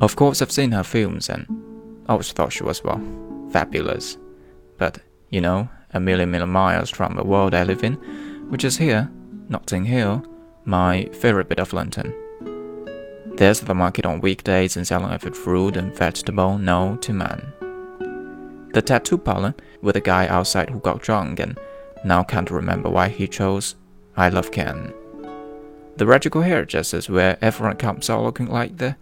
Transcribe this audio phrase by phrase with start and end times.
[0.00, 1.46] Of course, I've seen her films and
[2.08, 3.00] always thought she was, well,
[3.50, 4.16] fabulous.
[4.76, 7.94] But, you know, a million million miles from the world I live in,
[8.48, 9.10] which is here,
[9.48, 10.24] Notting Hill,
[10.64, 12.14] my favorite bit of London.
[13.36, 17.52] There's the market on weekdays and selling every fruit and vegetable known to man.
[18.72, 21.58] The tattoo parlor with a guy outside who got drunk and
[22.04, 23.74] now can't remember why he chose
[24.16, 24.92] I Love Ken.
[25.96, 28.96] The radical hairdressers where everyone comes out looking like the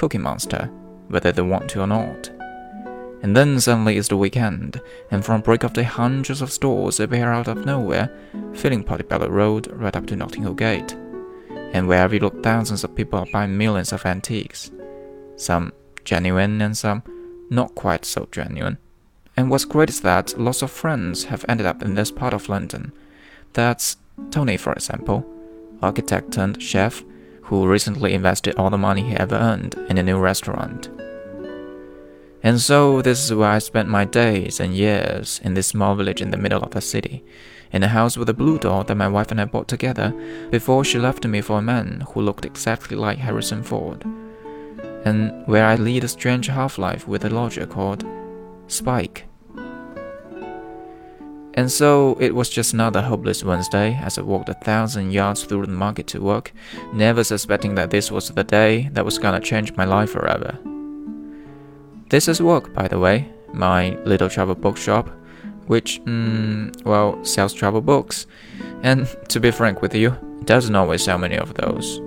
[0.00, 0.70] Cookie Monster,
[1.08, 2.30] whether they want to or not.
[3.22, 7.30] And then suddenly it's the weekend, and from break of day hundreds of stores appear
[7.30, 8.10] out of nowhere,
[8.54, 10.96] filling Portobello Road right up to Notting Hill Gate.
[11.74, 14.70] And wherever you look, thousands of people are buying millions of antiques.
[15.36, 17.02] Some genuine and some
[17.50, 18.78] not quite so genuine.
[19.36, 22.48] And what's great is that lots of friends have ended up in this part of
[22.48, 22.92] London.
[23.52, 23.98] That's
[24.30, 25.30] Tony, for example,
[25.82, 27.04] architect turned chef,
[27.50, 30.88] who recently invested all the money he ever earned in a new restaurant.
[32.44, 36.22] And so this is where I spent my days and years in this small village
[36.22, 37.24] in the middle of the city,
[37.72, 40.14] in a house with a blue door that my wife and I bought together
[40.52, 44.04] before she left me for a man who looked exactly like Harrison Ford,
[45.04, 48.04] and where I lead a strange half life with a lodger called
[48.68, 49.26] Spike.
[51.54, 55.66] And so it was just another hopeless Wednesday as I walked a thousand yards through
[55.66, 56.52] the market to work,
[56.92, 60.58] never suspecting that this was the day that was gonna change my life forever.
[62.08, 65.08] This is work, by the way, my little travel bookshop,
[65.66, 68.26] which, mm, well, sells travel books.
[68.82, 72.00] And to be frank with you, doesn't always sell many of those.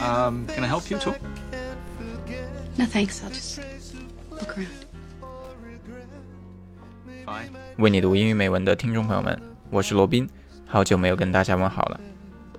[0.00, 1.12] Um, can I help you too?
[2.78, 3.60] No thanks, I'll just
[4.30, 4.68] look around.
[7.26, 7.50] Fine.
[7.76, 9.38] 为你读英语美文的听众朋友们，
[9.68, 10.26] 我是罗宾，
[10.66, 12.00] 好久没有跟大家问好了。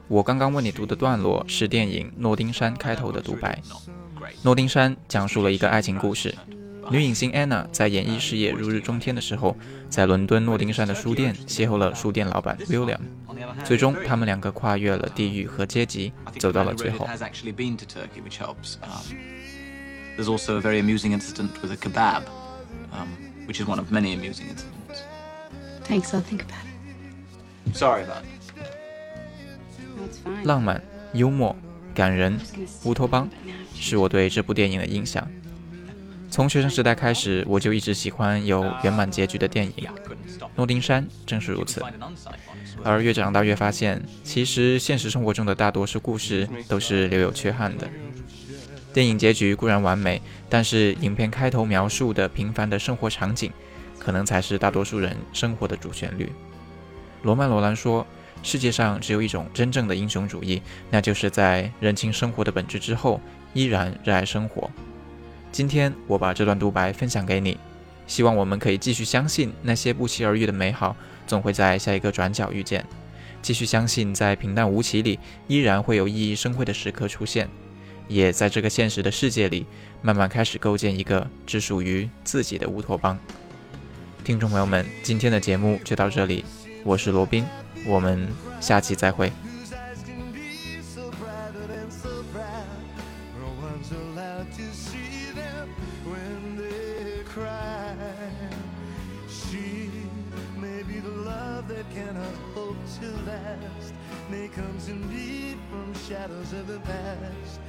[0.08, 3.60] 我刚刚为你读的段落是电影《诺丁山》开头的独白。
[4.44, 6.36] 《诺丁山》讲述了一个爱情故事，
[6.90, 9.56] 女影星 Anna 在演艺事业如日中天的时候，
[9.90, 13.00] 在伦敦诺丁山的书店邂逅了书店老板 William，
[13.64, 17.06] 最终他们两个跨越了地域和阶级，走到了最后。
[17.06, 17.20] Um,
[20.18, 22.24] there's also a very amusing incident with a kebab,
[22.92, 23.08] um,
[23.48, 25.04] which is one of many amusing incidents.
[25.86, 27.76] Thanks, I'll think about it.
[27.76, 28.28] Sorry about it.
[30.24, 30.44] Fine.
[30.44, 30.84] 浪漫、
[31.14, 31.56] 幽默、
[31.94, 32.38] 感人
[32.84, 33.30] 乌托邦
[33.74, 35.26] 是我对这部电影的印象。
[36.32, 39.86] 从学生时代开始，我就一直喜欢有圆满结局的电影，
[40.56, 41.84] 《诺丁山》正是如此。
[42.86, 47.86] 而越长大越发现，其实现实生活中的大多数故事都是留有缺憾的。
[48.94, 53.52] 电影结局固然完美，但是影片开头描述的平凡的生活场景，
[54.00, 56.32] 可能才是大多数人生活的主旋律。
[57.24, 58.08] 罗曼·罗兰说
[58.42, 63.20] ：“世界上只有一种真正的英雄主义，那就是在认清生活的本质之后，
[63.54, 64.72] 依然热爱生活。”
[65.52, 67.58] 今天我把这段独白分享给你，
[68.08, 70.96] 希望我们可以继续相信那些不期而遇的美好，
[71.28, 72.86] 总会在下一个转角遇见。
[73.42, 77.50] 继续相信，在平淡无奇里，依然会有熠熠生辉的时刻出现，
[78.08, 79.66] 也在这个现实的世界里，
[80.02, 83.18] 慢慢开始构建一个只属于自己的乌托邦。
[84.24, 86.46] 听众朋友们，今天的节目就到这里，
[86.86, 87.46] 我是罗宾，
[87.86, 88.30] 我们
[88.62, 89.32] 下期再会。
[93.42, 95.70] No one's allowed to see them
[96.06, 97.96] when they cry.
[99.28, 99.90] She
[100.58, 103.94] may be the love that cannot hope to last.
[104.30, 107.60] May comes indeed from shadows of the past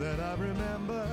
[0.00, 1.06] that I remember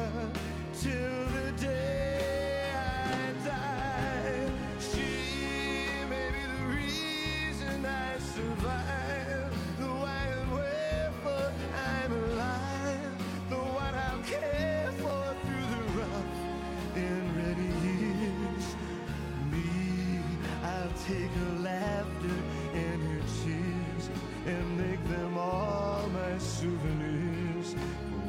[21.08, 22.38] take her laughter
[22.74, 24.10] and her tears
[24.46, 27.74] and make them all my souvenirs.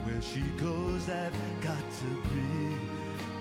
[0.05, 2.77] Where she goes, I've got to be.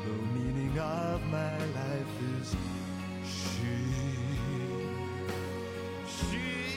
[0.06, 2.56] The meaning of my life is
[3.24, 3.78] she.
[6.07, 6.76] She.